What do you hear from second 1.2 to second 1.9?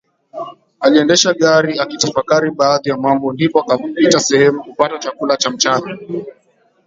gari